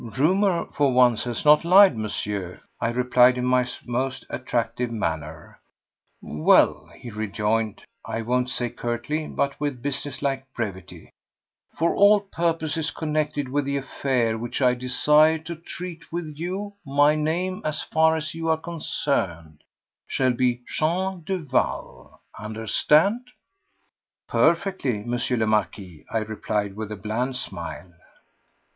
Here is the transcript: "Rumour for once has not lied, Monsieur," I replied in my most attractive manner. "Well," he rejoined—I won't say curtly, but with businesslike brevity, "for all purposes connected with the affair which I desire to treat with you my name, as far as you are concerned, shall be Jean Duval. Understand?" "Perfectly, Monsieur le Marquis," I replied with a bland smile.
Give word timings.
"Rumour 0.17 0.65
for 0.73 0.91
once 0.91 1.25
has 1.25 1.45
not 1.45 1.63
lied, 1.63 1.95
Monsieur," 1.95 2.61
I 2.79 2.87
replied 2.89 3.37
in 3.37 3.45
my 3.45 3.67
most 3.85 4.25
attractive 4.31 4.89
manner. 4.89 5.59
"Well," 6.23 6.89
he 6.97 7.11
rejoined—I 7.11 8.23
won't 8.23 8.49
say 8.49 8.71
curtly, 8.71 9.27
but 9.27 9.59
with 9.59 9.83
businesslike 9.83 10.51
brevity, 10.55 11.11
"for 11.77 11.93
all 11.93 12.19
purposes 12.19 12.89
connected 12.89 13.47
with 13.47 13.65
the 13.65 13.77
affair 13.77 14.39
which 14.39 14.59
I 14.59 14.73
desire 14.73 15.37
to 15.37 15.55
treat 15.55 16.11
with 16.11 16.33
you 16.35 16.73
my 16.83 17.13
name, 17.13 17.61
as 17.63 17.83
far 17.83 18.15
as 18.15 18.33
you 18.33 18.49
are 18.49 18.57
concerned, 18.57 19.61
shall 20.07 20.33
be 20.33 20.63
Jean 20.67 21.21
Duval. 21.21 22.19
Understand?" 22.39 23.27
"Perfectly, 24.27 25.03
Monsieur 25.03 25.37
le 25.37 25.45
Marquis," 25.45 26.05
I 26.09 26.17
replied 26.25 26.75
with 26.75 26.91
a 26.91 26.95
bland 26.95 27.35
smile. 27.35 27.93